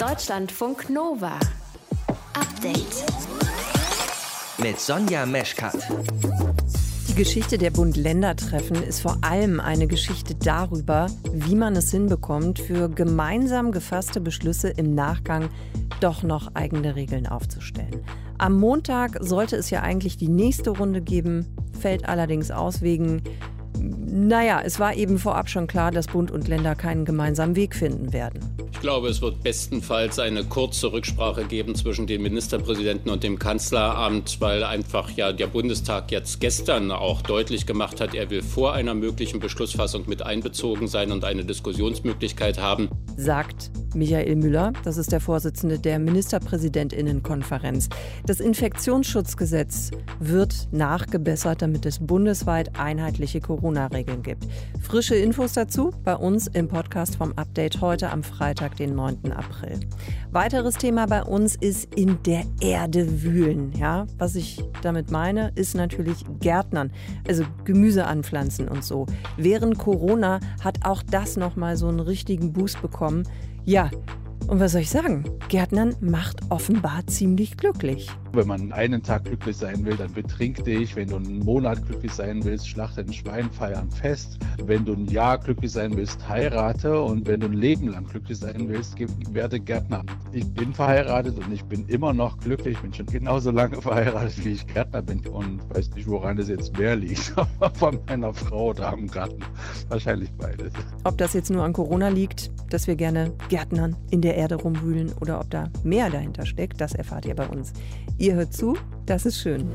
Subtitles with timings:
[0.00, 1.38] Deutschlandfunk Nova.
[2.32, 3.04] Update.
[4.56, 5.76] Mit Sonja Meschkat.
[7.06, 12.88] Die Geschichte der Bund-Länder-Treffen ist vor allem eine Geschichte darüber, wie man es hinbekommt, für
[12.88, 15.50] gemeinsam gefasste Beschlüsse im Nachgang
[16.00, 18.02] doch noch eigene Regeln aufzustellen.
[18.38, 21.44] Am Montag sollte es ja eigentlich die nächste Runde geben,
[21.78, 23.22] fällt allerdings aus wegen
[24.12, 28.12] naja, es war eben vorab schon klar, dass Bund und Länder keinen gemeinsamen Weg finden
[28.12, 28.40] werden.
[28.72, 34.40] Ich glaube, es wird bestenfalls eine kurze Rücksprache geben zwischen dem Ministerpräsidenten und dem Kanzleramt,
[34.40, 38.94] weil einfach ja der Bundestag jetzt gestern auch deutlich gemacht hat, er will vor einer
[38.94, 42.88] möglichen Beschlussfassung mit einbezogen sein und eine Diskussionsmöglichkeit haben.
[43.16, 47.88] Sagt Michael Müller, das ist der Vorsitzende der Ministerpräsidentinnenkonferenz.
[48.26, 49.90] Das Infektionsschutzgesetz
[50.20, 54.44] wird nachgebessert, damit es bundesweit einheitliche Corona-Regeln gibt.
[54.80, 59.32] Frische Infos dazu bei uns im Podcast vom Update heute am Freitag, den 9.
[59.32, 59.80] April.
[60.30, 63.72] Weiteres Thema bei uns ist in der Erde wühlen.
[63.72, 66.92] Ja, was ich damit meine, ist natürlich Gärtnern,
[67.26, 69.06] also Gemüse anpflanzen und so.
[69.36, 73.24] Während Corona hat auch das nochmal so einen richtigen Boost bekommen.
[73.64, 73.90] Ja,
[74.50, 75.24] und was soll ich sagen?
[75.48, 78.10] Gärtnern macht offenbar ziemlich glücklich.
[78.32, 80.96] Wenn man einen Tag glücklich sein will, dann betrink dich.
[80.96, 84.38] Wenn du einen Monat glücklich sein willst, schlachte ein Schwein, feiern fest.
[84.64, 87.00] Wenn du ein Jahr glücklich sein willst, heirate.
[87.00, 88.96] Und wenn du ein Leben lang glücklich sein willst,
[89.32, 90.02] werde Gärtner.
[90.32, 92.74] Ich bin verheiratet und ich bin immer noch glücklich.
[92.74, 95.24] Ich bin schon genauso lange verheiratet, wie ich Gärtner bin.
[95.28, 97.34] Und weiß nicht, woran das jetzt mehr liegt.
[97.74, 99.42] Von meiner Frau oder am Garten.
[99.88, 100.72] Wahrscheinlich beides.
[101.04, 105.12] Ob das jetzt nur an Corona liegt, dass wir gerne Gärtnern in der Erde rumwühlen
[105.20, 107.74] oder ob da mehr dahinter steckt, das erfahrt ihr bei uns.
[108.16, 108.74] Ihr hört zu,
[109.04, 109.70] das ist schön.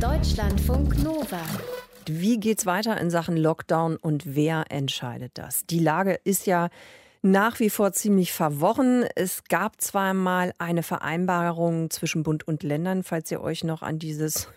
[0.00, 1.42] Deutschlandfunk Nova.
[2.06, 5.66] Wie geht's weiter in Sachen Lockdown und wer entscheidet das?
[5.66, 6.70] Die Lage ist ja
[7.20, 9.04] nach wie vor ziemlich verworren.
[9.14, 13.98] Es gab zwar mal eine Vereinbarung zwischen Bund und Ländern, falls ihr euch noch an
[13.98, 14.48] dieses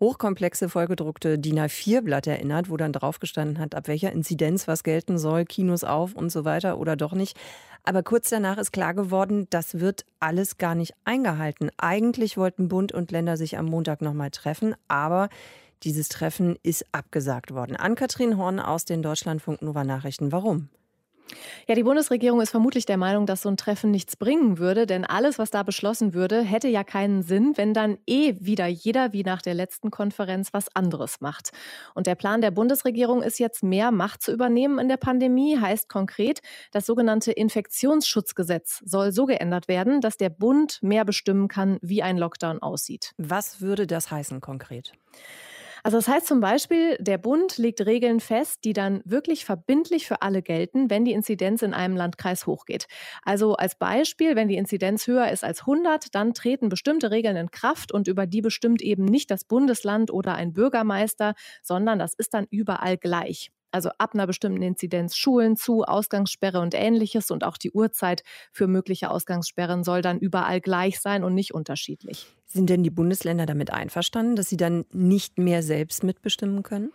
[0.00, 5.44] hochkomplexe vollgedruckte DIN A4-Blatt erinnert, wo dann draufgestanden hat, ab welcher Inzidenz was gelten soll,
[5.44, 7.38] Kinos auf und so weiter oder doch nicht.
[7.84, 11.70] Aber kurz danach ist klar geworden, das wird alles gar nicht eingehalten.
[11.78, 15.28] Eigentlich wollten Bund und Länder sich am Montag nochmal treffen, aber
[15.82, 17.76] dieses Treffen ist abgesagt worden.
[17.76, 20.32] Ann-Kathrin Horn aus den Deutschlandfunk Nova Nachrichten.
[20.32, 20.68] Warum?
[21.66, 25.04] Ja, die Bundesregierung ist vermutlich der Meinung, dass so ein Treffen nichts bringen würde, denn
[25.04, 29.24] alles, was da beschlossen würde, hätte ja keinen Sinn, wenn dann eh wieder jeder wie
[29.24, 31.50] nach der letzten Konferenz was anderes macht.
[31.94, 35.88] Und der Plan der Bundesregierung ist jetzt mehr Macht zu übernehmen in der Pandemie, heißt
[35.88, 42.02] konkret, das sogenannte Infektionsschutzgesetz soll so geändert werden, dass der Bund mehr bestimmen kann, wie
[42.02, 43.12] ein Lockdown aussieht.
[43.18, 44.92] Was würde das heißen konkret?
[45.86, 50.20] Also das heißt zum Beispiel, der Bund legt Regeln fest, die dann wirklich verbindlich für
[50.20, 52.88] alle gelten, wenn die Inzidenz in einem Landkreis hochgeht.
[53.22, 57.52] Also als Beispiel, wenn die Inzidenz höher ist als 100, dann treten bestimmte Regeln in
[57.52, 62.34] Kraft und über die bestimmt eben nicht das Bundesland oder ein Bürgermeister, sondern das ist
[62.34, 67.58] dann überall gleich also ab einer bestimmten Inzidenz Schulen zu, Ausgangssperre und ähnliches und auch
[67.58, 72.26] die Uhrzeit für mögliche Ausgangssperren soll dann überall gleich sein und nicht unterschiedlich.
[72.46, 76.90] Sind denn die Bundesländer damit einverstanden, dass sie dann nicht mehr selbst mitbestimmen können?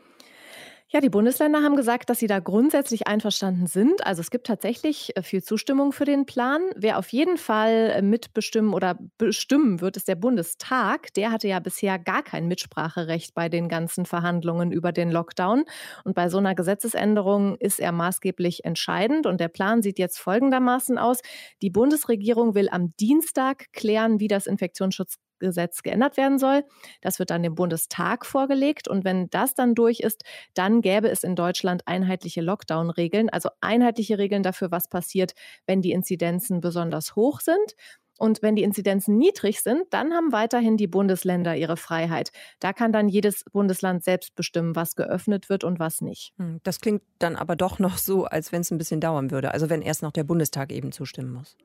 [0.93, 4.05] Ja, die Bundesländer haben gesagt, dass sie da grundsätzlich einverstanden sind.
[4.05, 6.61] Also es gibt tatsächlich äh, viel Zustimmung für den Plan.
[6.75, 11.13] Wer auf jeden Fall äh, mitbestimmen oder bestimmen wird, ist der Bundestag.
[11.13, 15.63] Der hatte ja bisher gar kein Mitspracherecht bei den ganzen Verhandlungen über den Lockdown.
[16.03, 19.25] Und bei so einer Gesetzesänderung ist er maßgeblich entscheidend.
[19.27, 21.21] Und der Plan sieht jetzt folgendermaßen aus.
[21.61, 26.63] Die Bundesregierung will am Dienstag klären, wie das Infektionsschutz Gesetz geändert werden soll.
[27.01, 28.87] Das wird dann dem Bundestag vorgelegt.
[28.87, 34.17] Und wenn das dann durch ist, dann gäbe es in Deutschland einheitliche Lockdown-Regeln, also einheitliche
[34.17, 35.33] Regeln dafür, was passiert,
[35.65, 37.75] wenn die Inzidenzen besonders hoch sind.
[38.21, 42.31] Und wenn die Inzidenzen niedrig sind, dann haben weiterhin die Bundesländer ihre Freiheit.
[42.59, 46.31] Da kann dann jedes Bundesland selbst bestimmen, was geöffnet wird und was nicht.
[46.37, 49.55] Hm, das klingt dann aber doch noch so, als wenn es ein bisschen dauern würde.
[49.55, 51.57] Also wenn erst noch der Bundestag eben zustimmen muss.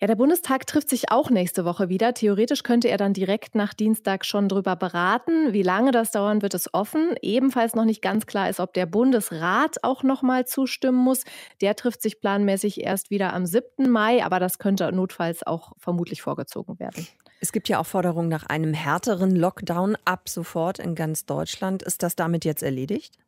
[0.00, 2.14] Ja, der Bundestag trifft sich auch nächste Woche wieder.
[2.14, 5.52] Theoretisch könnte er dann direkt nach Dienstag schon drüber beraten.
[5.52, 7.16] Wie lange das dauern wird, ist offen.
[7.22, 11.24] Ebenfalls noch nicht ganz klar ist, ob der Bundesrat auch noch mal zustimmen muss.
[11.60, 13.90] Der trifft sich planmäßig erst wieder am 7.
[13.90, 17.06] Mai, aber das könnte notfalls auch vermutlich vorgezogen werden.
[17.40, 21.82] Es gibt ja auch Forderungen nach einem härteren Lockdown ab sofort in ganz Deutschland.
[21.82, 23.18] Ist das damit jetzt erledigt?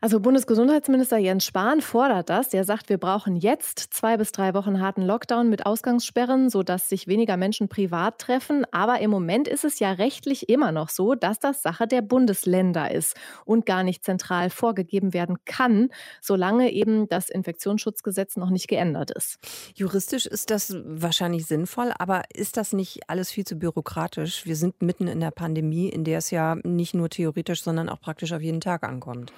[0.00, 2.54] Also Bundesgesundheitsminister Jens Spahn fordert das.
[2.54, 7.08] Er sagt, wir brauchen jetzt zwei bis drei Wochen harten Lockdown mit Ausgangssperren, sodass sich
[7.08, 8.64] weniger Menschen privat treffen.
[8.70, 12.92] Aber im Moment ist es ja rechtlich immer noch so, dass das Sache der Bundesländer
[12.92, 15.88] ist und gar nicht zentral vorgegeben werden kann,
[16.20, 19.38] solange eben das Infektionsschutzgesetz noch nicht geändert ist.
[19.74, 24.46] Juristisch ist das wahrscheinlich sinnvoll, aber ist das nicht alles viel zu bürokratisch?
[24.46, 28.00] Wir sind mitten in der Pandemie, in der es ja nicht nur theoretisch, sondern auch
[28.00, 29.32] praktisch auf jeden Tag ankommt.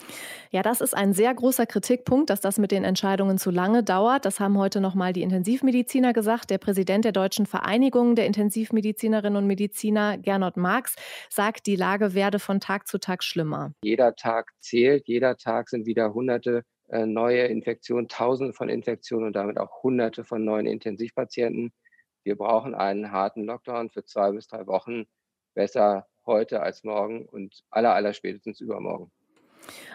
[0.52, 4.25] Ja, das ist ein sehr großer Kritikpunkt, dass das mit den Entscheidungen zu lange dauert.
[4.25, 6.50] Das haben heute noch mal die Intensivmediziner gesagt.
[6.50, 10.97] Der Präsident der Deutschen Vereinigung der Intensivmedizinerinnen und Mediziner, Gernot Marx,
[11.29, 13.75] sagt, die Lage werde von Tag zu Tag schlimmer.
[13.85, 19.37] Jeder Tag zählt, jeder Tag sind wieder hunderte äh, neue Infektionen, tausende von Infektionen und
[19.37, 21.73] damit auch hunderte von neuen Intensivpatienten.
[22.25, 25.05] Wir brauchen einen harten Lockdown für zwei bis drei Wochen.
[25.55, 29.12] Besser heute als morgen und aller, aller spätestens übermorgen.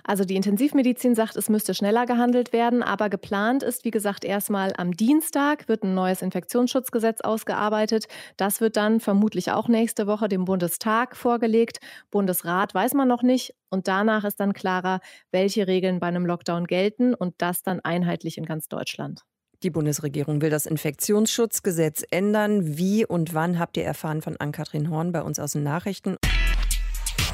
[0.03, 4.73] Also die Intensivmedizin sagt, es müsste schneller gehandelt werden, aber geplant ist, wie gesagt, erstmal
[4.77, 8.05] am Dienstag wird ein neues Infektionsschutzgesetz ausgearbeitet.
[8.37, 11.79] Das wird dann vermutlich auch nächste Woche dem Bundestag vorgelegt.
[12.11, 13.55] Bundesrat weiß man noch nicht.
[13.69, 14.99] Und danach ist dann klarer,
[15.31, 19.23] welche Regeln bei einem Lockdown gelten und das dann einheitlich in ganz Deutschland.
[19.63, 22.77] Die Bundesregierung will das Infektionsschutzgesetz ändern.
[22.77, 26.17] Wie und wann habt ihr erfahren von Ann-Kathrin Horn bei uns aus den Nachrichten?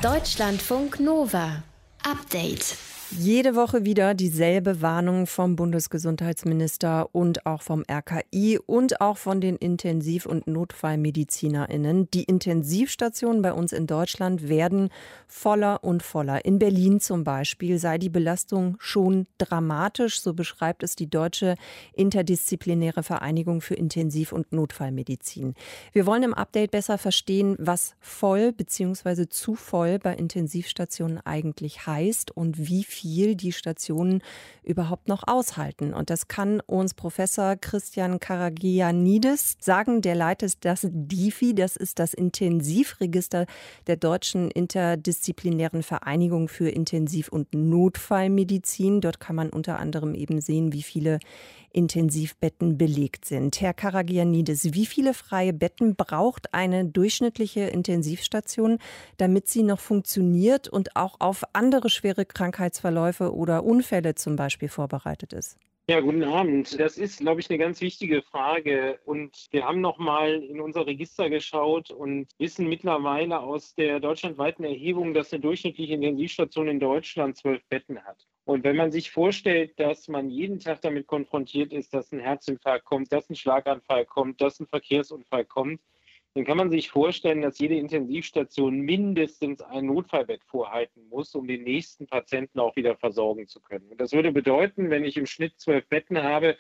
[0.02, 1.64] Deutschlandfunk Nova.
[2.04, 3.01] Update.
[3.20, 9.58] Jede Woche wieder dieselbe Warnung vom Bundesgesundheitsminister und auch vom RKI und auch von den
[9.58, 12.10] Intensiv- und Notfallmedizinerinnen.
[12.12, 14.90] Die Intensivstationen bei uns in Deutschland werden
[15.28, 16.46] voller und voller.
[16.46, 21.56] In Berlin zum Beispiel sei die Belastung schon dramatisch, so beschreibt es die Deutsche
[21.94, 25.56] Interdisziplinäre Vereinigung für Intensiv- und Notfallmedizin.
[25.92, 29.28] Wir wollen im Update besser verstehen, was voll bzw.
[29.28, 34.22] zu voll bei Intensivstationen eigentlich heißt und wie viel viel die Stationen
[34.64, 35.94] überhaupt noch aushalten.
[35.94, 40.02] Und das kann uns Professor Christian Karagianidis sagen.
[40.02, 43.46] Der leitet das DIFI, das ist das Intensivregister
[43.88, 49.02] der Deutschen Interdisziplinären Vereinigung für Intensiv- und Notfallmedizin.
[49.02, 51.20] Dort kann man unter anderem eben sehen, wie viele
[51.74, 53.60] Intensivbetten belegt sind.
[53.62, 58.78] Herr Karagianidis, wie viele freie Betten braucht eine durchschnittliche Intensivstation,
[59.18, 65.34] damit sie noch funktioniert und auch auf andere schwere Krankheitsverläufe oder Unfälle zum Beispiel vorbereitet
[65.34, 65.58] ist?
[65.92, 66.80] Ja, guten Abend.
[66.80, 69.02] Das ist, glaube ich, eine ganz wichtige Frage.
[69.04, 75.14] Und wir haben nochmal in unser Register geschaut und wissen mittlerweile aus der deutschlandweiten Erhebung,
[75.14, 78.26] dass eine durchschnittliche Intensivstation in Deutschland zwölf Betten hat.
[78.46, 82.86] Und wenn man sich vorstellt, dass man jeden Tag damit konfrontiert ist, dass ein Herzinfarkt
[82.86, 85.82] kommt, dass ein Schlaganfall kommt, dass ein Verkehrsunfall kommt,
[86.34, 91.64] dann kann man sich vorstellen, dass jede Intensivstation mindestens ein Notfallbett vorhalten muss, um den
[91.64, 93.90] nächsten Patienten auch wieder versorgen zu können.
[93.90, 96.56] Und das würde bedeuten, wenn ich im Schnitt zwölf Betten habe,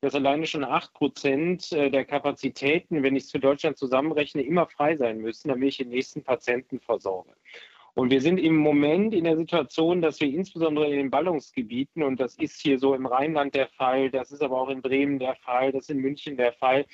[0.00, 4.66] dass alleine schon acht Prozent äh, der Kapazitäten, wenn ich es für Deutschland zusammenrechne, immer
[4.66, 7.32] frei sein müssen, damit ich den nächsten Patienten versorge.
[7.94, 12.18] Und wir sind im Moment in der Situation, dass wir insbesondere in den Ballungsgebieten, und
[12.18, 15.36] das ist hier so im Rheinland der Fall, das ist aber auch in Bremen der
[15.36, 16.86] Fall, das ist in München der Fall,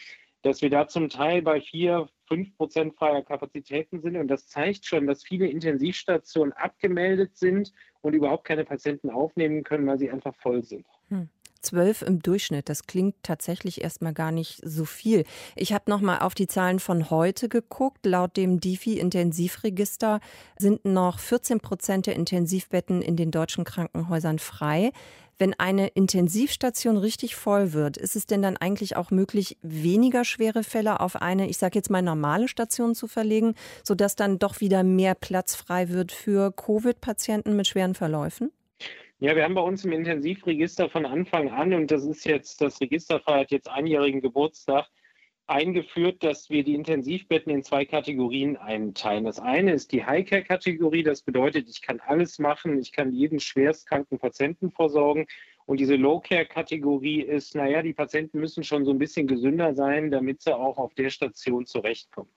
[0.43, 4.17] dass wir da zum Teil bei vier, fünf Prozent freier Kapazitäten sind.
[4.17, 9.87] Und das zeigt schon, dass viele Intensivstationen abgemeldet sind und überhaupt keine Patienten aufnehmen können,
[9.87, 10.87] weil sie einfach voll sind.
[11.09, 11.29] Hm.
[11.61, 12.69] Zwölf im Durchschnitt.
[12.69, 15.25] Das klingt tatsächlich erstmal gar nicht so viel.
[15.57, 18.07] Ich habe noch mal auf die Zahlen von heute geguckt.
[18.07, 20.21] Laut dem DIFI-Intensivregister
[20.59, 24.93] sind noch 14 Prozent der Intensivbetten in den deutschen Krankenhäusern frei.
[25.39, 30.65] Wenn eine Intensivstation richtig voll wird, ist es denn dann eigentlich auch möglich, weniger schwere
[30.65, 34.83] Fälle auf eine, ich sage jetzt mal normale Station zu verlegen, sodass dann doch wieder
[34.83, 38.51] mehr Platz frei wird für Covid-Patienten mit schweren Verläufen?
[39.21, 42.81] Ja, wir haben bei uns im Intensivregister von Anfang an, und das ist jetzt, das
[42.81, 44.87] Register feiert jetzt einjährigen Geburtstag,
[45.49, 49.25] eingeführt, dass wir die Intensivbetten in zwei Kategorien einteilen.
[49.25, 54.21] Das eine ist die High-Care-Kategorie, das bedeutet, ich kann alles machen, ich kann jeden schwerstkranken
[54.21, 55.27] Patienten versorgen.
[55.67, 60.43] Und diese Low-Care-Kategorie ist, naja, die Patienten müssen schon so ein bisschen gesünder sein, damit
[60.43, 62.31] sie auch auf der Station zurechtkommen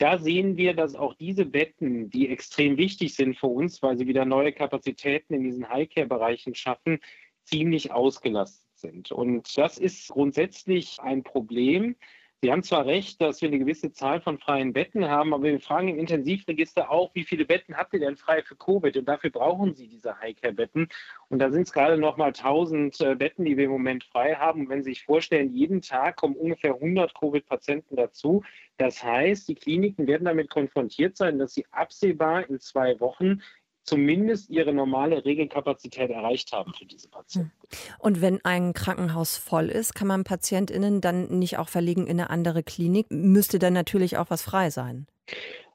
[0.00, 4.06] da sehen wir, dass auch diese Betten, die extrem wichtig sind für uns, weil sie
[4.06, 7.00] wieder neue Kapazitäten in diesen Highcare-Bereichen schaffen,
[7.44, 9.12] ziemlich ausgelastet sind.
[9.12, 11.96] Und das ist grundsätzlich ein Problem.
[12.42, 15.60] Sie haben zwar recht, dass wir eine gewisse Zahl von freien Betten haben, aber wir
[15.60, 18.96] fragen im Intensivregister auch, wie viele Betten habt ihr denn frei für Covid?
[18.96, 20.88] Und dafür brauchen Sie diese Highcare-Betten.
[21.28, 24.36] Und da sind es gerade noch mal 1000 äh, Betten, die wir im Moment frei
[24.36, 24.62] haben.
[24.62, 28.42] Und wenn Sie sich vorstellen, jeden Tag kommen ungefähr 100 Covid-Patienten dazu.
[28.78, 33.42] Das heißt, die Kliniken werden damit konfrontiert sein, dass sie absehbar in zwei Wochen
[33.90, 37.50] zumindest ihre normale Regelkapazität erreicht haben für diese Patienten.
[37.60, 37.78] Hm.
[37.98, 42.30] Und wenn ein Krankenhaus voll ist, kann man PatientInnen dann nicht auch verlegen in eine
[42.30, 43.06] andere Klinik?
[43.10, 45.08] Müsste dann natürlich auch was frei sein.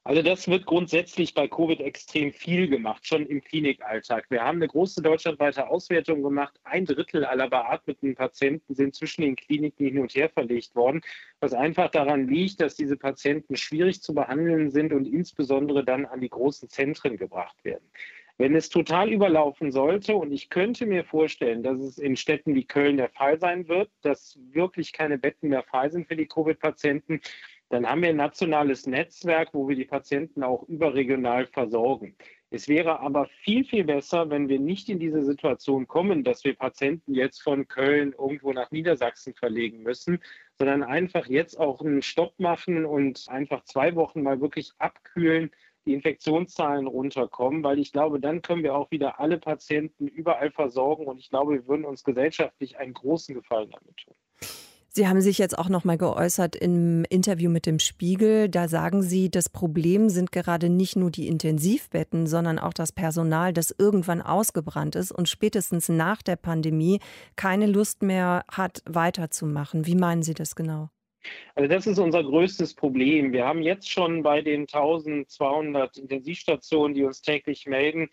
[0.06, 4.26] Also das wird grundsätzlich bei Covid extrem viel gemacht, schon im Klinikalltag.
[4.28, 6.54] Wir haben eine große deutschlandweite Auswertung gemacht.
[6.62, 11.00] Ein Drittel aller beatmeten Patienten sind zwischen den Kliniken hin und her verlegt worden,
[11.40, 16.20] was einfach daran liegt, dass diese Patienten schwierig zu behandeln sind und insbesondere dann an
[16.20, 17.90] die großen Zentren gebracht werden.
[18.38, 22.64] Wenn es total überlaufen sollte, und ich könnte mir vorstellen, dass es in Städten wie
[22.64, 27.22] Köln der Fall sein wird, dass wirklich keine Betten mehr frei sind für die Covid-Patienten,
[27.68, 32.16] dann haben wir ein nationales Netzwerk, wo wir die Patienten auch überregional versorgen.
[32.48, 36.54] Es wäre aber viel, viel besser, wenn wir nicht in diese Situation kommen, dass wir
[36.54, 40.20] Patienten jetzt von Köln irgendwo nach Niedersachsen verlegen müssen,
[40.56, 45.50] sondern einfach jetzt auch einen Stopp machen und einfach zwei Wochen mal wirklich abkühlen,
[45.86, 51.06] die Infektionszahlen runterkommen, weil ich glaube, dann können wir auch wieder alle Patienten überall versorgen
[51.06, 54.14] und ich glaube, wir würden uns gesellschaftlich einen großen Gefallen damit tun.
[54.96, 58.48] Sie haben sich jetzt auch noch mal geäußert im Interview mit dem Spiegel.
[58.48, 63.52] Da sagen Sie, das Problem sind gerade nicht nur die Intensivbetten, sondern auch das Personal,
[63.52, 67.00] das irgendwann ausgebrannt ist und spätestens nach der Pandemie
[67.36, 69.84] keine Lust mehr hat, weiterzumachen.
[69.84, 70.88] Wie meinen Sie das genau?
[71.56, 73.34] Also das ist unser größtes Problem.
[73.34, 78.08] Wir haben jetzt schon bei den 1200 Intensivstationen, die uns täglich melden,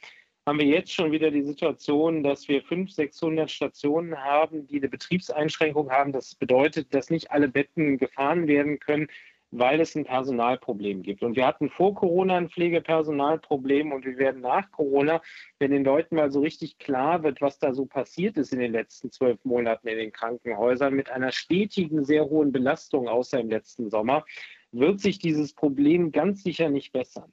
[0.46, 4.90] haben wir jetzt schon wieder die Situation, dass wir 500, 600 Stationen haben, die eine
[4.90, 6.12] Betriebseinschränkung haben.
[6.12, 9.08] Das bedeutet, dass nicht alle Betten gefahren werden können,
[9.52, 11.24] weil es ein Personalproblem gibt.
[11.24, 15.22] Und wir hatten vor Corona ein Pflegepersonalproblem und wir werden nach Corona,
[15.60, 18.72] wenn den Leuten mal so richtig klar wird, was da so passiert ist in den
[18.74, 23.90] letzten zwölf Monaten in den Krankenhäusern mit einer stetigen, sehr hohen Belastung außer im letzten
[23.90, 24.26] Sommer,
[24.74, 27.32] wird sich dieses Problem ganz sicher nicht bessern.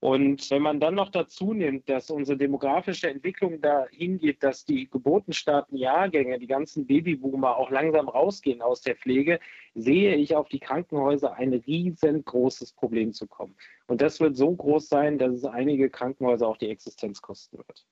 [0.00, 4.88] Und wenn man dann noch dazu nimmt, dass unsere demografische Entwicklung dahin geht, dass die
[4.88, 9.40] geburtenstarken Jahrgänge, die ganzen Babyboomer auch langsam rausgehen aus der Pflege,
[9.74, 13.54] sehe ich auf die Krankenhäuser ein riesengroßes Problem zu kommen.
[13.86, 17.84] Und das wird so groß sein, dass es einige Krankenhäuser auch die Existenz kosten wird.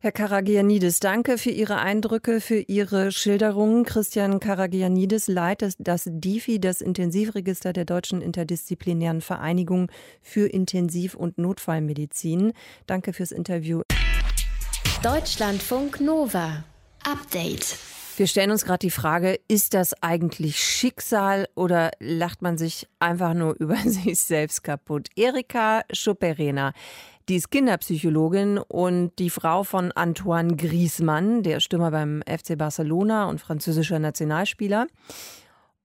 [0.00, 3.84] Herr Karagianidis, danke für Ihre Eindrücke, für Ihre Schilderungen.
[3.84, 9.90] Christian Karagianidis leitet das DIFI, das Intensivregister der Deutschen Interdisziplinären Vereinigung
[10.22, 12.52] für Intensiv- und Notfallmedizin.
[12.86, 13.82] Danke fürs Interview.
[15.02, 16.64] Deutschlandfunk Nova.
[17.04, 17.97] Update.
[18.18, 23.32] Wir stellen uns gerade die Frage, ist das eigentlich Schicksal oder lacht man sich einfach
[23.32, 25.06] nur über sich selbst kaputt?
[25.14, 26.72] Erika Schupperena,
[27.28, 33.40] die ist Kinderpsychologin und die Frau von Antoine Griezmann, der Stürmer beim FC Barcelona und
[33.40, 34.88] französischer Nationalspieler.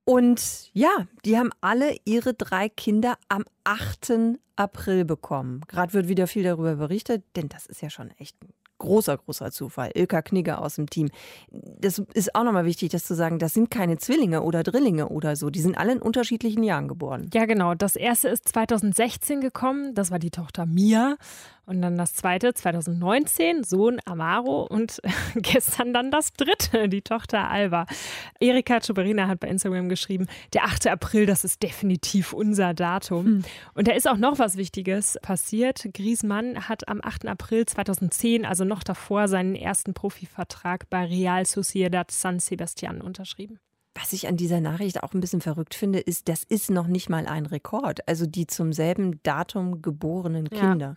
[0.03, 4.39] Und ja, die haben alle ihre drei Kinder am 8.
[4.55, 5.61] April bekommen.
[5.67, 8.49] Gerade wird wieder viel darüber berichtet, denn das ist ja schon echt ein
[8.83, 9.91] großer, großer Zufall.
[9.95, 11.09] Ilka Knigge aus dem Team.
[11.51, 13.39] Das ist auch nochmal wichtig, das zu sagen.
[13.39, 15.49] Das sind keine Zwillinge oder Drillinge oder so.
[15.49, 17.29] Die sind alle in unterschiedlichen Jahren geboren.
[17.33, 17.73] Ja, genau.
[17.73, 19.93] Das erste ist 2016 gekommen.
[19.95, 21.15] Das war die Tochter Mia.
[21.65, 25.01] Und dann das zweite 2019, Sohn Amaro und
[25.35, 27.85] gestern dann das dritte, die Tochter Alba.
[28.39, 30.87] Erika Chuberina hat bei Instagram geschrieben, der 8.
[30.87, 33.25] April, das ist definitiv unser Datum.
[33.25, 33.43] Hm.
[33.75, 35.87] Und da ist auch noch was Wichtiges passiert.
[35.93, 37.27] Griezmann hat am 8.
[37.27, 43.59] April 2010, also noch davor, seinen ersten Profivertrag bei Real Sociedad San Sebastian unterschrieben.
[43.95, 47.09] Was ich an dieser Nachricht auch ein bisschen verrückt finde, ist, das ist noch nicht
[47.09, 48.07] mal ein Rekord.
[48.07, 50.95] Also die zum selben Datum geborenen Kinder.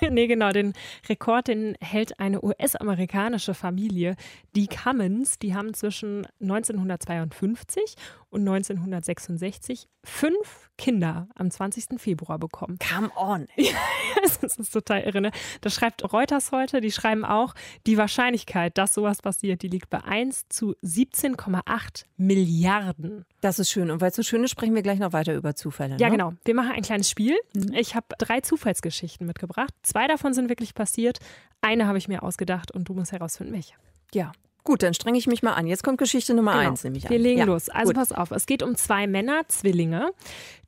[0.00, 0.10] Ja.
[0.10, 0.50] nee, genau.
[0.50, 0.72] Den
[1.08, 4.16] Rekord, den hält eine US-amerikanische Familie,
[4.56, 5.38] die Cummins.
[5.38, 7.94] Die haben zwischen 1952
[8.32, 12.00] und 1966 fünf Kinder am 20.
[12.00, 12.78] Februar bekommen.
[12.78, 13.46] Come on.
[14.40, 15.20] das ist total irre.
[15.20, 15.30] Ne?
[15.60, 16.80] Das schreibt Reuters heute.
[16.80, 17.54] Die schreiben auch,
[17.86, 23.26] die Wahrscheinlichkeit, dass sowas passiert, die liegt bei 1 zu 17,8 Milliarden.
[23.42, 23.90] Das ist schön.
[23.90, 25.96] Und weil es so schön ist, sprechen wir gleich noch weiter über Zufälle.
[25.98, 26.16] Ja, ne?
[26.16, 26.32] genau.
[26.44, 27.36] Wir machen ein kleines Spiel.
[27.54, 27.74] Mhm.
[27.74, 29.74] Ich habe drei Zufallsgeschichten mitgebracht.
[29.82, 31.18] Zwei davon sind wirklich passiert.
[31.60, 33.74] Eine habe ich mir ausgedacht und du musst herausfinden, welche.
[34.14, 34.32] Ja,
[34.64, 35.66] Gut, dann strenge ich mich mal an.
[35.66, 36.70] Jetzt kommt Geschichte Nummer genau.
[36.70, 37.68] eins, nämlich Wir legen ja, los.
[37.68, 37.96] Also gut.
[37.96, 40.12] pass auf, es geht um zwei Männer, Zwillinge.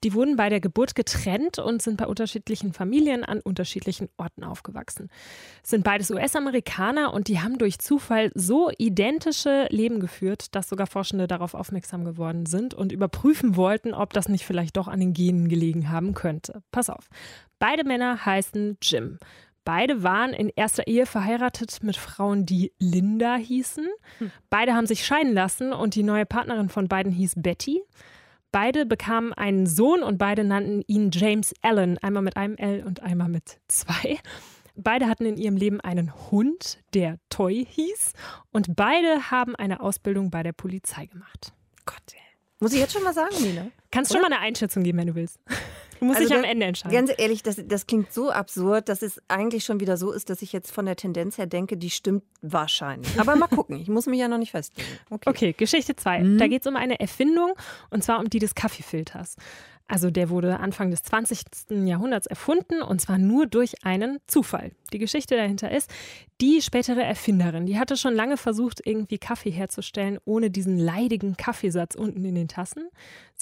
[0.02, 5.10] Die wurden bei der Geburt getrennt und sind bei unterschiedlichen Familien an unterschiedlichen Orten aufgewachsen.
[5.62, 10.88] Es sind beides US-Amerikaner und die haben durch Zufall so identische Leben geführt, dass sogar
[10.88, 15.12] Forschende darauf aufmerksam geworden sind und überprüfen wollten, ob das nicht vielleicht doch an den
[15.12, 16.62] Genen gelegen haben könnte.
[16.72, 17.08] Pass auf.
[17.60, 19.18] Beide Männer heißen Jim.
[19.64, 23.88] Beide waren in erster Ehe verheiratet mit Frauen, die Linda hießen.
[24.18, 24.30] Hm.
[24.50, 27.83] Beide haben sich scheiden lassen und die neue Partnerin von beiden hieß Betty.
[28.52, 33.02] Beide bekamen einen Sohn und beide nannten ihn James Allen, einmal mit einem L und
[33.02, 34.18] einmal mit zwei.
[34.76, 38.12] Beide hatten in ihrem Leben einen Hund, der Toy hieß.
[38.52, 41.52] Und beide haben eine Ausbildung bei der Polizei gemacht.
[41.87, 42.21] Gott, ey.
[42.61, 43.66] Muss ich jetzt schon mal sagen, Nina?
[43.90, 45.38] Kannst du schon mal eine Einschätzung geben, wenn du willst.
[46.04, 46.94] Du musst also dich am Ende entscheiden.
[46.94, 50.42] Ganz ehrlich, das, das klingt so absurd, dass es eigentlich schon wieder so ist, dass
[50.42, 53.08] ich jetzt von der Tendenz her denke, die stimmt wahrscheinlich.
[53.18, 54.87] Aber mal gucken, ich muss mich ja noch nicht festlegen.
[55.08, 56.23] Okay, okay Geschichte 2.
[56.23, 56.38] Mhm.
[56.38, 57.54] Da geht es um eine Erfindung
[57.88, 59.37] und zwar um die des Kaffeefilters.
[59.87, 61.40] Also der wurde Anfang des 20.
[61.87, 64.73] Jahrhunderts erfunden und zwar nur durch einen Zufall.
[64.92, 65.90] Die Geschichte dahinter ist,
[66.40, 71.94] die spätere Erfinderin, die hatte schon lange versucht, irgendwie Kaffee herzustellen, ohne diesen leidigen Kaffeesatz
[71.94, 72.88] unten in den Tassen.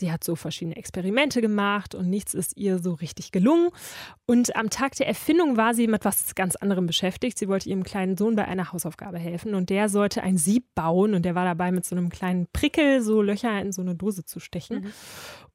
[0.03, 3.69] Sie hat so verschiedene Experimente gemacht und nichts ist ihr so richtig gelungen.
[4.27, 7.39] Und am Tag der Erfindung war sie mit was ganz anderem beschäftigt.
[7.39, 11.15] Sie wollte ihrem kleinen Sohn bei einer Hausaufgabe helfen und der sollte ein Sieb bauen
[11.15, 14.25] und der war dabei mit so einem kleinen Prickel so Löcher in so eine Dose
[14.25, 14.81] zu stechen.
[14.81, 14.93] Mhm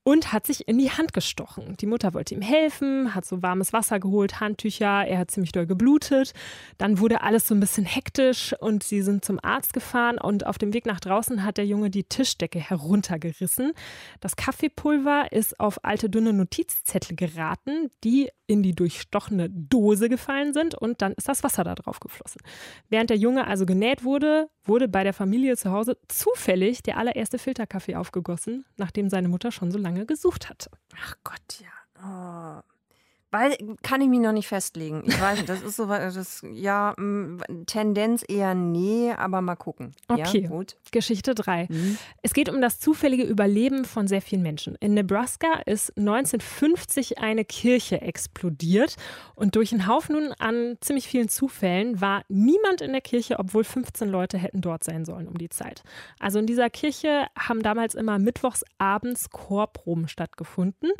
[0.08, 1.75] und hat sich in die Hand gestochen.
[1.82, 5.66] Die Mutter wollte ihm helfen, hat so warmes Wasser geholt, Handtücher, er hat ziemlich doll
[5.66, 6.32] geblutet.
[6.77, 10.58] Dann wurde alles so ein bisschen hektisch und sie sind zum Arzt gefahren und auf
[10.58, 13.74] dem Weg nach draußen hat der Junge die Tischdecke heruntergerissen.
[14.22, 20.75] Das Kaffeepulver ist auf alte dünne Notizzettel geraten, die in die durchstochene Dose gefallen sind
[20.75, 22.41] und dann ist das Wasser da drauf geflossen.
[22.88, 27.39] Während der Junge also genäht wurde, wurde bei der Familie zu Hause zufällig der allererste
[27.39, 30.70] Filterkaffee aufgegossen, nachdem seine Mutter schon so lange gesucht hatte.
[30.96, 32.62] Ach Gott, ja.
[32.62, 32.76] Oh.
[33.29, 35.03] Weil kann ich mich noch nicht festlegen.
[35.05, 36.96] Ich weiß, das ist so, das, ja,
[37.65, 39.93] Tendenz eher nee, aber mal gucken.
[40.07, 40.77] Okay, ja, gut.
[40.91, 41.67] Geschichte 3.
[41.69, 41.98] Mhm.
[42.22, 44.75] Es geht um das zufällige Überleben von sehr vielen Menschen.
[44.79, 48.96] In Nebraska ist 1950 eine Kirche explodiert
[49.36, 54.07] und durch einen Haufen an ziemlich vielen Zufällen war niemand in der Kirche, obwohl 15
[54.07, 55.84] Leute hätten dort sein sollen um die Zeit.
[56.17, 60.91] Also in dieser Kirche haben damals immer mittwochs abends Chorproben stattgefunden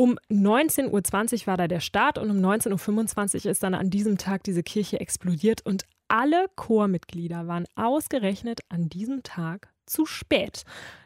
[0.00, 4.16] um 19.20 Uhr war da der Start und um 19.25 Uhr ist dann an diesem
[4.16, 10.62] Tag diese Kirche explodiert und alle Chormitglieder waren ausgerechnet an diesem Tag zu spät.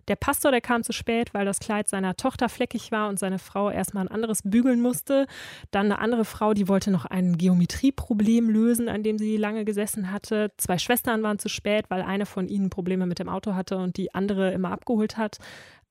[0.09, 3.39] Der Pastor, der kam zu spät, weil das Kleid seiner Tochter fleckig war und seine
[3.39, 5.27] Frau erstmal ein anderes bügeln musste.
[5.71, 10.13] Dann eine andere Frau, die wollte noch ein Geometrieproblem lösen, an dem sie lange gesessen
[10.13, 10.53] hatte.
[10.59, 13.97] Zwei Schwestern waren zu spät, weil eine von ihnen Probleme mit dem Auto hatte und
[13.97, 15.39] die andere immer abgeholt hat.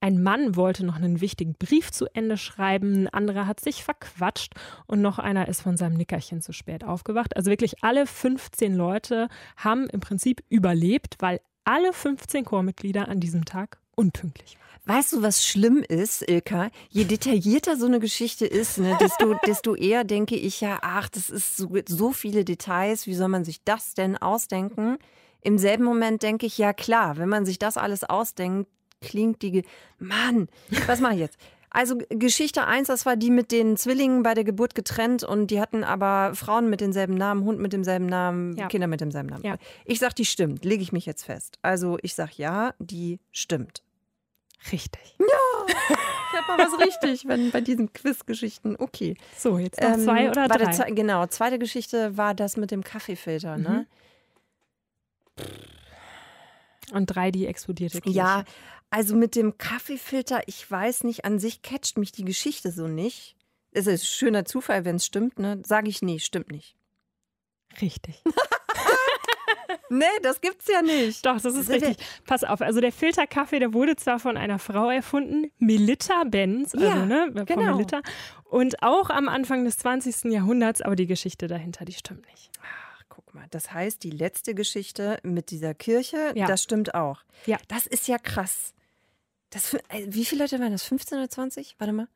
[0.04, 4.52] Ein Mann wollte noch einen wichtigen Brief zu Ende schreiben, ein anderer hat sich verquatscht
[4.86, 7.38] und noch einer ist von seinem Nickerchen zu spät aufgewacht.
[7.38, 13.46] Also wirklich alle 15 Leute haben im Prinzip überlebt, weil alle 15 Chormitglieder an diesem
[13.46, 14.98] Tag unpünktlich waren.
[14.98, 16.70] Weißt du, was schlimm ist, Ilka?
[16.90, 21.30] Je detaillierter so eine Geschichte ist, ne, desto, desto eher denke ich ja, ach, das
[21.30, 24.98] ist so, so viele Details, wie soll man sich das denn ausdenken?
[25.40, 28.68] Im selben Moment denke ich, ja klar, wenn man sich das alles ausdenkt,
[29.04, 29.64] klingt die.
[30.00, 30.48] Mann,
[30.88, 31.38] was mache ich jetzt?
[31.74, 35.60] Also Geschichte 1, das war die mit den Zwillingen bei der Geburt getrennt und die
[35.60, 38.68] hatten aber Frauen mit denselben Namen, Hund mit demselben Namen, ja.
[38.68, 39.44] Kinder mit demselben Namen.
[39.44, 39.56] Ja.
[39.86, 41.58] Ich sag, die stimmt, lege ich mich jetzt fest.
[41.64, 43.82] Also ich sag ja, die stimmt.
[44.72, 45.16] Richtig.
[45.20, 45.26] Ja,
[45.68, 48.76] ich habe mal was richtig wenn, bei diesen Quizgeschichten.
[48.78, 49.16] Okay.
[49.36, 50.72] So, jetzt noch ähm, zwei oder drei.
[50.72, 53.58] Der, genau, zweite Geschichte war das mit dem Kaffeefilter.
[53.58, 53.88] Ne?
[55.40, 55.46] Mhm.
[56.92, 58.18] Und drei, die explodierte Kirche.
[58.18, 58.44] Ja,
[58.94, 63.36] also mit dem Kaffeefilter, ich weiß nicht, an sich catcht mich die Geschichte so nicht.
[63.72, 65.60] Es ist ein schöner Zufall, wenn es stimmt, ne?
[65.66, 66.76] Sage ich nee, stimmt nicht.
[67.82, 68.22] Richtig.
[69.90, 71.26] nee, das gibt's ja nicht.
[71.26, 71.98] Doch, das ist richtig.
[72.28, 76.86] Pass auf, also der Filterkaffee, der wurde zwar von einer Frau erfunden, Melitta Benz, also
[76.86, 77.74] ja, ne, von genau.
[77.76, 78.02] Melitta,
[78.44, 80.32] und auch am Anfang des 20.
[80.32, 82.52] Jahrhunderts, aber die Geschichte dahinter, die stimmt nicht.
[82.62, 86.46] Ach, guck mal, das heißt, die letzte Geschichte mit dieser Kirche, ja.
[86.46, 87.24] das stimmt auch.
[87.48, 87.58] Ja.
[87.70, 88.76] Das ist ja krass.
[89.54, 90.84] Das, äh, wie viele Leute waren das?
[90.84, 91.76] 15 oder 20?
[91.78, 92.08] Warte mal.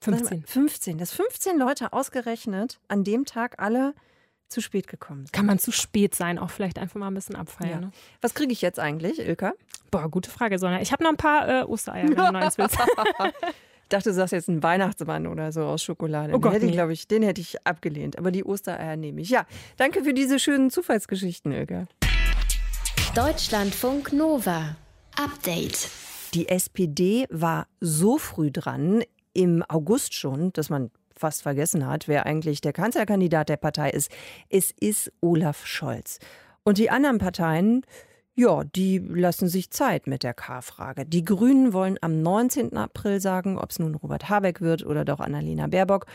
[0.00, 0.24] 15.
[0.24, 0.46] Warte mal.
[0.46, 0.98] 15.
[0.98, 3.94] Dass 15 Leute ausgerechnet an dem Tag alle
[4.48, 5.32] zu spät gekommen sind.
[5.32, 7.70] Kann man zu spät sein, auch vielleicht einfach mal ein bisschen abfeiern.
[7.70, 7.80] Ja.
[7.80, 7.90] Ne?
[8.20, 9.54] Was kriege ich jetzt eigentlich, Ilka?
[9.90, 10.80] Boah, gute Frage, Sonja.
[10.80, 12.78] Ich habe noch ein paar äh, Ostereier, wenn du noch eins willst.
[13.84, 16.32] Ich dachte, du sagst jetzt einen Weihnachtsmann oder so aus Schokolade.
[16.32, 16.92] Oh Gott, den, hätte nee.
[16.94, 18.16] ich, ich, den hätte ich abgelehnt.
[18.18, 19.28] Aber die Ostereier nehme ich.
[19.28, 21.86] Ja, danke für diese schönen Zufallsgeschichten, Ilka.
[23.14, 24.76] Deutschlandfunk Nova.
[25.16, 25.90] Update.
[26.34, 32.26] Die SPD war so früh dran, im August schon, dass man fast vergessen hat, wer
[32.26, 34.10] eigentlich der Kanzlerkandidat der Partei ist.
[34.48, 36.18] Es ist Olaf Scholz.
[36.64, 37.82] Und die anderen Parteien,
[38.34, 41.06] ja, die lassen sich Zeit mit der K-Frage.
[41.06, 42.76] Die Grünen wollen am 19.
[42.76, 46.06] April sagen, ob es nun Robert Habeck wird oder doch Annalena Baerbock.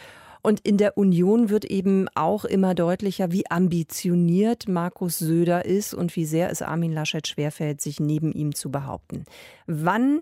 [0.41, 6.15] Und in der Union wird eben auch immer deutlicher, wie ambitioniert Markus Söder ist und
[6.15, 9.25] wie sehr es Armin Laschet schwerfällt, sich neben ihm zu behaupten.
[9.67, 10.21] Wann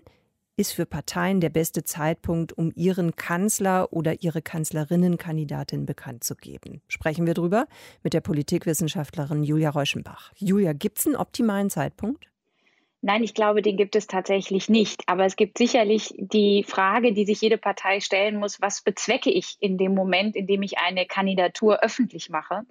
[0.56, 6.82] ist für Parteien der beste Zeitpunkt, um ihren Kanzler oder ihre Kanzlerinnenkandidatin bekannt zu geben?
[6.88, 7.68] Sprechen wir drüber
[8.02, 10.32] mit der Politikwissenschaftlerin Julia Reuschenbach.
[10.34, 12.28] Julia, gibt es einen optimalen Zeitpunkt?
[13.00, 15.04] Nein, ich glaube, den gibt es tatsächlich nicht.
[15.06, 19.56] Aber es gibt sicherlich die Frage, die sich jede Partei stellen muss, was bezwecke ich
[19.60, 22.62] in dem Moment, in dem ich eine Kandidatur öffentlich mache?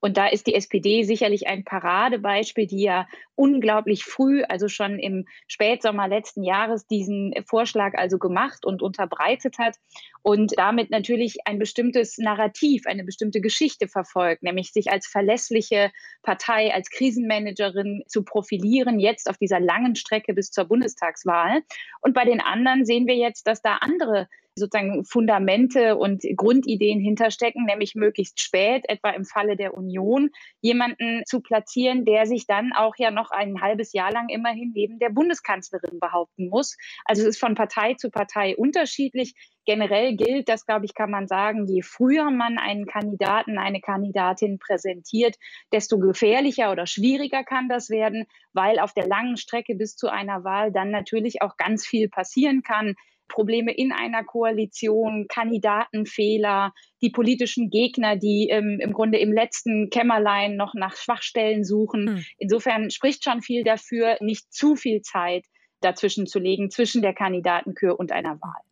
[0.00, 5.26] Und da ist die SPD sicherlich ein Paradebeispiel, die ja unglaublich früh, also schon im
[5.46, 9.76] Spätsommer letzten Jahres, diesen Vorschlag also gemacht und unterbreitet hat
[10.22, 15.90] und damit natürlich ein bestimmtes Narrativ, eine bestimmte Geschichte verfolgt, nämlich sich als verlässliche
[16.22, 21.62] Partei, als Krisenmanagerin zu profilieren, jetzt auf dieser langen Strecke bis zur Bundestagswahl.
[22.00, 27.64] Und bei den anderen sehen wir jetzt, dass da andere sozusagen Fundamente und Grundideen hinterstecken,
[27.66, 30.30] nämlich möglichst spät, etwa im Falle der Union,
[30.62, 34.98] jemanden zu platzieren, der sich dann auch ja noch ein halbes Jahr lang immerhin neben
[34.98, 36.76] der Bundeskanzlerin behaupten muss.
[37.04, 39.34] Also es ist von Partei zu Partei unterschiedlich.
[39.66, 44.58] Generell gilt, das glaube ich, kann man sagen, je früher man einen Kandidaten, eine Kandidatin
[44.58, 45.36] präsentiert,
[45.72, 50.44] desto gefährlicher oder schwieriger kann das werden, weil auf der langen Strecke bis zu einer
[50.44, 52.94] Wahl dann natürlich auch ganz viel passieren kann.
[53.28, 60.56] Probleme in einer Koalition, Kandidatenfehler, die politischen Gegner, die ähm, im Grunde im letzten Kämmerlein
[60.56, 62.08] noch nach Schwachstellen suchen.
[62.08, 62.24] Hm.
[62.38, 65.44] Insofern spricht schon viel dafür, nicht zu viel Zeit
[65.80, 68.62] dazwischen zu legen, zwischen der Kandidatenkür und einer Wahl.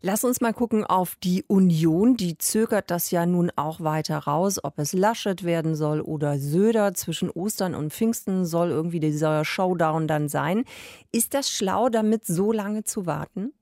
[0.00, 2.16] Lass uns mal gucken auf die Union.
[2.16, 6.94] Die zögert das ja nun auch weiter raus, ob es Laschet werden soll oder Söder.
[6.94, 10.64] Zwischen Ostern und Pfingsten soll irgendwie dieser Showdown dann sein.
[11.12, 13.52] Ist das schlau, damit so lange zu warten?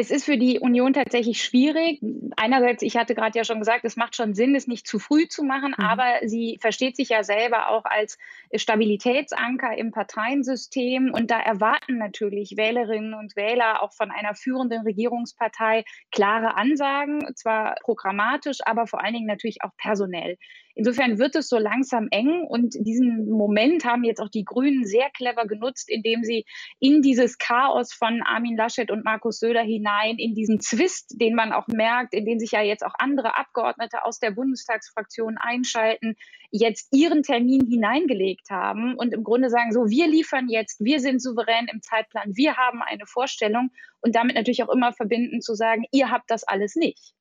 [0.00, 2.00] Es ist für die Union tatsächlich schwierig.
[2.34, 5.28] Einerseits, ich hatte gerade ja schon gesagt, es macht schon Sinn, es nicht zu früh
[5.28, 5.84] zu machen, mhm.
[5.84, 8.16] aber sie versteht sich ja selber auch als
[8.54, 11.12] Stabilitätsanker im Parteiensystem.
[11.12, 17.74] Und da erwarten natürlich Wählerinnen und Wähler auch von einer führenden Regierungspartei klare Ansagen, zwar
[17.82, 20.38] programmatisch, aber vor allen Dingen natürlich auch personell.
[20.74, 25.10] Insofern wird es so langsam eng und diesen Moment haben jetzt auch die Grünen sehr
[25.10, 26.44] clever genutzt, indem sie
[26.78, 31.52] in dieses Chaos von Armin Laschet und Markus Söder hinein, in diesen Zwist, den man
[31.52, 36.14] auch merkt, in den sich ja jetzt auch andere Abgeordnete aus der Bundestagsfraktion einschalten,
[36.50, 41.22] jetzt ihren Termin hineingelegt haben und im Grunde sagen, so, wir liefern jetzt, wir sind
[41.22, 45.84] souverän im Zeitplan, wir haben eine Vorstellung und damit natürlich auch immer verbinden zu sagen,
[45.92, 47.14] ihr habt das alles nicht.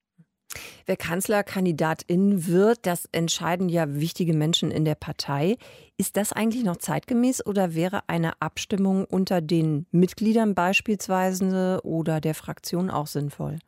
[0.86, 5.58] Wer Kanzlerkandidatin wird, das entscheiden ja wichtige Menschen in der Partei.
[5.98, 12.36] Ist das eigentlich noch zeitgemäß oder wäre eine Abstimmung unter den Mitgliedern beispielsweise oder der
[12.36, 13.60] Fraktion auch sinnvoll?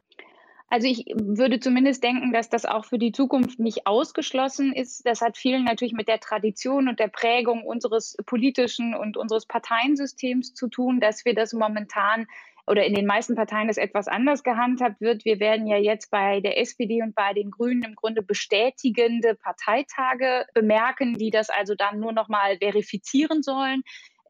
[0.72, 5.06] Also ich würde zumindest denken, dass das auch für die Zukunft nicht ausgeschlossen ist.
[5.06, 10.54] Das hat vielen natürlich mit der Tradition und der Prägung unseres politischen und unseres Parteiensystems
[10.54, 12.26] zu tun, dass wir das momentan
[12.68, 15.26] oder in den meisten Parteien das etwas anders gehandhabt wird.
[15.26, 20.46] Wir werden ja jetzt bei der SPD und bei den Grünen im Grunde bestätigende Parteitage
[20.54, 23.84] bemerken, die das also dann nur noch mal verifizieren sollen.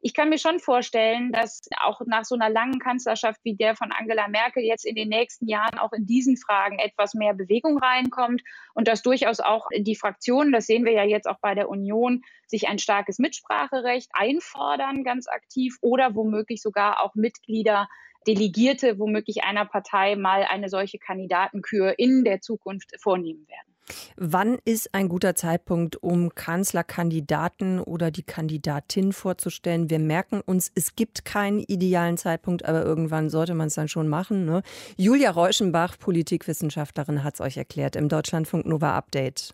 [0.04, 3.92] Ich kann mir schon vorstellen, dass auch nach so einer langen Kanzlerschaft wie der von
[3.92, 8.42] Angela Merkel jetzt in den nächsten Jahren auch in diesen Fragen etwas mehr Bewegung reinkommt
[8.74, 12.22] und dass durchaus auch die Fraktionen, das sehen wir ja jetzt auch bei der Union,
[12.48, 17.86] sich ein starkes Mitspracherecht einfordern, ganz aktiv oder womöglich sogar auch Mitglieder
[18.26, 23.72] Delegierte womöglich einer Partei mal eine solche Kandidatenkür in der Zukunft vornehmen werden.
[24.16, 29.90] Wann ist ein guter Zeitpunkt, um Kanzlerkandidaten oder die Kandidatin vorzustellen?
[29.90, 34.08] Wir merken uns, es gibt keinen idealen Zeitpunkt, aber irgendwann sollte man es dann schon
[34.08, 34.44] machen.
[34.44, 34.62] Ne?
[34.96, 39.50] Julia Reuschenbach, Politikwissenschaftlerin, hat es euch erklärt im Deutschlandfunk Nova Update.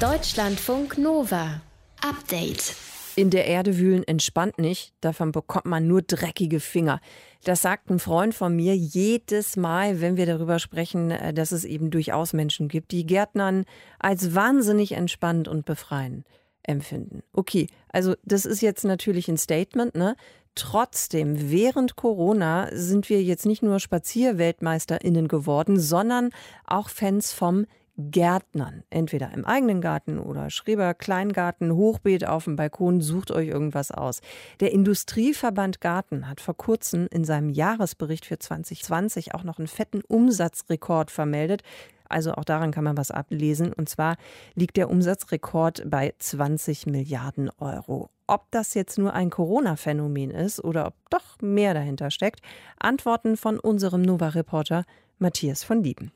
[0.00, 1.60] Deutschlandfunk Nova
[2.02, 2.74] Update.
[3.16, 7.00] In der Erde wühlen entspannt nicht, davon bekommt man nur dreckige Finger.
[7.44, 11.64] Das sagt ein Freund von mir jedes Mal, wenn wir darüber sprechen, äh, dass es
[11.64, 13.66] eben durchaus Menschen gibt, die Gärtnern
[14.00, 16.24] als wahnsinnig entspannt und befreien
[16.64, 17.22] empfinden.
[17.32, 20.16] Okay, also das ist jetzt natürlich ein Statement, ne?
[20.56, 26.30] Trotzdem, während Corona sind wir jetzt nicht nur SpazierweltmeisterInnen geworden, sondern
[26.64, 33.00] auch Fans vom Gärtnern, entweder im eigenen Garten oder Schreber, Kleingarten, Hochbeet auf dem Balkon,
[33.00, 34.20] sucht euch irgendwas aus.
[34.58, 40.02] Der Industrieverband Garten hat vor kurzem in seinem Jahresbericht für 2020 auch noch einen fetten
[40.08, 41.62] Umsatzrekord vermeldet.
[42.08, 43.72] Also auch daran kann man was ablesen.
[43.72, 44.16] Und zwar
[44.54, 48.10] liegt der Umsatzrekord bei 20 Milliarden Euro.
[48.26, 52.40] Ob das jetzt nur ein Corona-Phänomen ist oder ob doch mehr dahinter steckt,
[52.78, 54.84] Antworten von unserem Nova-Reporter
[55.18, 56.10] Matthias von Lieben.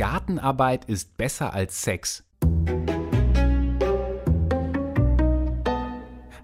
[0.00, 2.24] Gartenarbeit ist besser als Sex.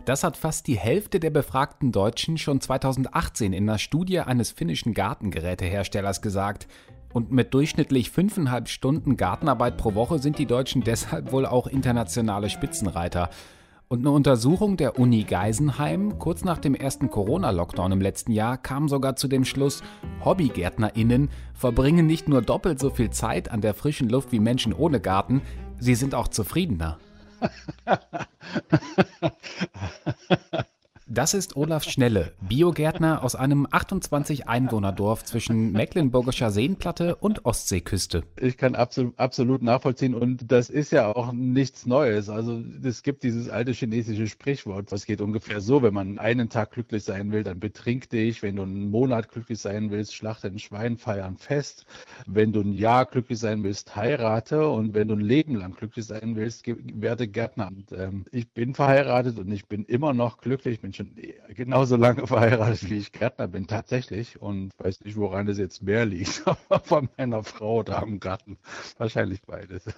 [0.05, 4.93] Das hat fast die Hälfte der befragten Deutschen schon 2018 in einer Studie eines finnischen
[4.93, 6.69] Gartengeräteherstellers gesagt.
[7.15, 12.51] Und mit durchschnittlich fünfeinhalb Stunden Gartenarbeit pro Woche sind die Deutschen deshalb wohl auch internationale
[12.51, 13.31] Spitzenreiter.
[13.89, 18.89] Und eine Untersuchung der Uni Geisenheim kurz nach dem ersten Corona-Lockdown im letzten Jahr kam
[18.89, 19.81] sogar zu dem Schluss,
[20.25, 25.01] HobbygärtnerInnen verbringen nicht nur doppelt so viel Zeit an der frischen Luft wie Menschen ohne
[25.01, 25.41] Garten,
[25.79, 26.99] sie sind auch zufriedener.
[31.09, 38.25] Das ist Olaf Schnelle, Biogärtner aus einem 28-Einwohner-Dorf zwischen Mecklenburgischer Seenplatte und Ostseeküste.
[38.41, 42.29] Ich kann absolut, absolut nachvollziehen und das ist ja auch nichts Neues.
[42.29, 46.73] Also es gibt dieses alte chinesische Sprichwort, was geht ungefähr so, wenn man einen Tag
[46.73, 48.43] glücklich sein will, dann betrink dich.
[48.43, 51.87] Wenn du einen Monat glücklich sein willst, schlachte ein Schwein, feiern fest.
[52.27, 56.05] Wenn du ein Jahr glücklich sein willst, heirate und wenn du ein Leben lang glücklich
[56.05, 57.69] sein willst, werde Gärtner.
[57.69, 61.11] Und, ähm, ich bin verheiratet und ich bin immer noch glücklich, bin schon
[61.55, 64.41] genauso lange verheiratet, wie ich Gärtner bin, tatsächlich.
[64.41, 66.43] Und weiß nicht, woran es jetzt mehr liegt.
[66.85, 68.59] Von meiner Frau oder am Garten.
[68.99, 69.85] Wahrscheinlich beides.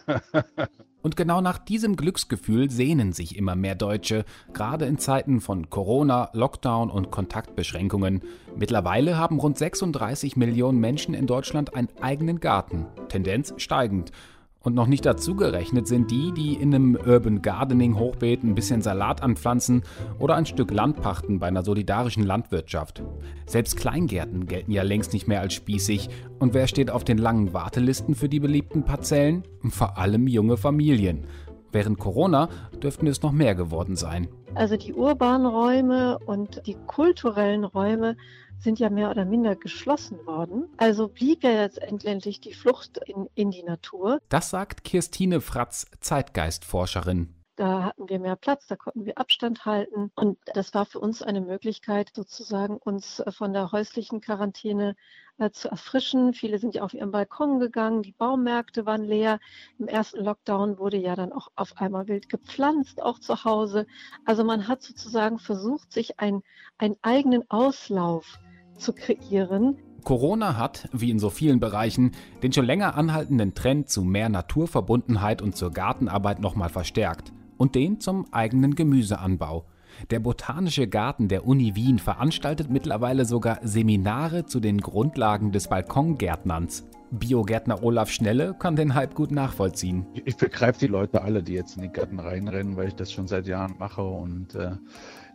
[1.01, 6.29] Und genau nach diesem Glücksgefühl sehnen sich immer mehr Deutsche, gerade in Zeiten von Corona,
[6.33, 8.23] Lockdown und Kontaktbeschränkungen.
[8.57, 14.11] Mittlerweile haben rund 36 Millionen Menschen in Deutschland einen eigenen Garten, Tendenz steigend.
[14.61, 18.83] Und noch nicht dazu gerechnet sind die, die in einem Urban Gardening Hochbeet ein bisschen
[18.83, 19.83] Salat anpflanzen
[20.19, 23.03] oder ein Stück Land pachten bei einer solidarischen Landwirtschaft.
[23.47, 26.09] Selbst Kleingärten gelten ja längst nicht mehr als spießig.
[26.41, 29.45] Und wer steht auf den langen Wartelisten für die beliebten Parzellen?
[29.71, 31.27] Vor allem junge Familien.
[31.71, 32.49] Während Corona
[32.83, 34.29] dürften es noch mehr geworden sein.
[34.55, 38.17] Also die urbanen Räume und die kulturellen Räume
[38.59, 40.69] sind ja mehr oder minder geschlossen worden.
[40.77, 44.21] Also blieb ja jetzt endlich die Flucht in, in die Natur.
[44.29, 47.35] Das sagt Kirstine Fratz, Zeitgeistforscherin.
[47.59, 50.13] Da hatten wir mehr Platz, da konnten wir Abstand halten.
[50.15, 54.95] Und das war für uns eine Möglichkeit, sozusagen uns äh, von der häuslichen Quarantäne
[55.39, 56.35] äh, zu erfrischen.
[56.35, 59.41] Viele sind ja auf ihren Balkon gegangen, die Baumärkte waren leer.
[59.81, 63.89] Im ersten Lockdown wurde ja dann auch auf einmal wild gepflanzt, auch zu Hause.
[64.25, 66.45] Also man hat sozusagen versucht, sich ein,
[66.79, 68.39] einen eigenen Auslauf
[68.79, 69.77] zu kreieren.
[70.05, 72.13] Corona hat, wie in so vielen Bereichen,
[72.43, 77.33] den schon länger anhaltenden Trend zu mehr Naturverbundenheit und zur Gartenarbeit nochmal verstärkt.
[77.57, 79.67] Und den zum eigenen Gemüseanbau.
[80.11, 86.87] Der Botanische Garten der Uni Wien veranstaltet mittlerweile sogar Seminare zu den Grundlagen des Balkongärtnerns.
[87.11, 90.07] Biogärtner Olaf Schnelle kann den Hype gut nachvollziehen.
[90.25, 93.27] Ich begreife die Leute alle, die jetzt in die Gärten reinrennen, weil ich das schon
[93.27, 94.73] seit Jahren mache und äh,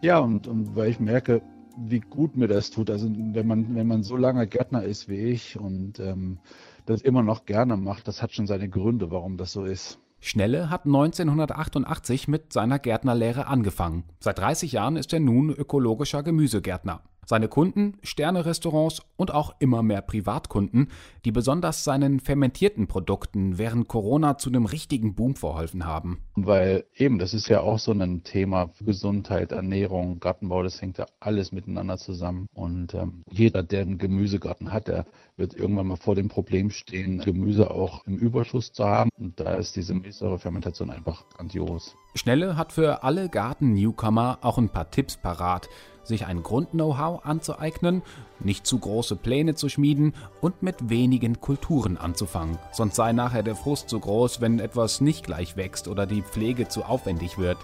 [0.02, 1.42] ja, und, und weil ich merke,
[1.78, 2.90] wie gut mir das tut.
[2.90, 6.40] Also wenn man, wenn man so lange Gärtner ist wie ich und ähm,
[6.86, 10.00] das immer noch gerne macht, das hat schon seine Gründe, warum das so ist.
[10.20, 14.06] Schnelle hat 1988 mit seiner Gärtnerlehre angefangen.
[14.20, 17.02] Seit 30 Jahren ist er nun ökologischer Gemüsegärtner.
[17.26, 20.90] Seine Kunden, Sterne-Restaurants und auch immer mehr Privatkunden,
[21.26, 26.24] die besonders seinen fermentierten Produkten während Corona zu einem richtigen Boom verholfen haben.
[26.36, 31.06] Weil eben, das ist ja auch so ein Thema Gesundheit, Ernährung, Gartenbau, das hängt ja
[31.20, 32.48] alles miteinander zusammen.
[32.54, 35.06] Und ähm, jeder, der einen Gemüsegarten hat, der
[35.38, 39.10] wird irgendwann mal vor dem Problem stehen, Gemüse auch im Überschuss zu haben.
[39.18, 41.96] Und da ist diese Milchsäurefermentation einfach grandios.
[42.16, 45.70] Schnelle hat für alle Garten-Newcomer auch ein paar Tipps parat
[46.04, 48.02] sich ein Grund-Know-how anzueignen,
[48.40, 52.58] nicht zu große Pläne zu schmieden und mit wenigen Kulturen anzufangen.
[52.72, 56.68] Sonst sei nachher der Frust zu groß, wenn etwas nicht gleich wächst oder die Pflege
[56.68, 57.58] zu aufwendig wird.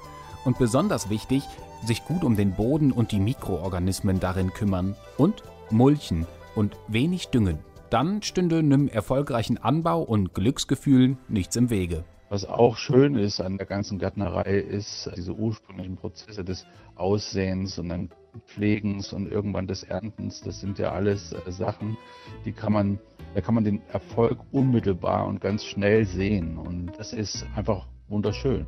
[0.45, 1.43] Und besonders wichtig,
[1.85, 6.25] sich gut um den Boden und die Mikroorganismen darin kümmern und mulchen
[6.55, 7.59] und wenig düngen.
[7.89, 12.03] Dann stünde einem erfolgreichen Anbau und Glücksgefühlen nichts im Wege.
[12.29, 17.89] Was auch schön ist an der ganzen Gärtnerei, ist diese ursprünglichen Prozesse des Aussehens und
[17.89, 18.09] dann
[18.45, 20.41] Pflegens und irgendwann des Erntens.
[20.41, 21.97] Das sind ja alles äh, Sachen,
[22.45, 22.99] die kann man,
[23.35, 26.57] da kann man den Erfolg unmittelbar und ganz schnell sehen.
[26.57, 28.65] Und das ist einfach wunderschön.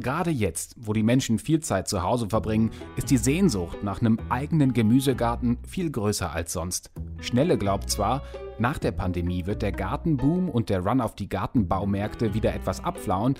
[0.00, 4.18] Gerade jetzt, wo die Menschen viel Zeit zu Hause verbringen, ist die Sehnsucht nach einem
[4.28, 6.90] eigenen Gemüsegarten viel größer als sonst.
[7.20, 8.22] Schnelle glaubt zwar,
[8.58, 13.36] nach der Pandemie wird der Gartenboom und der Run auf die Gartenbaumärkte wieder etwas abflauen,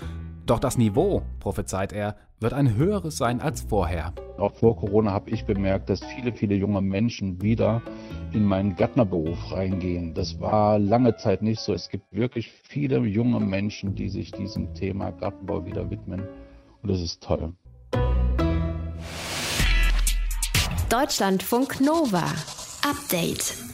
[0.47, 4.13] doch das Niveau, prophezeit er, wird ein höheres sein als vorher.
[4.37, 7.81] Auch vor Corona habe ich bemerkt, dass viele, viele junge Menschen wieder
[8.33, 10.13] in meinen Gärtnerberuf reingehen.
[10.15, 11.73] Das war lange Zeit nicht so.
[11.73, 16.21] Es gibt wirklich viele junge Menschen, die sich diesem Thema Gartenbau wieder widmen.
[16.83, 17.55] Und das ist toll.
[20.91, 22.25] Deutschlandfunk Nova.
[22.83, 23.74] Update.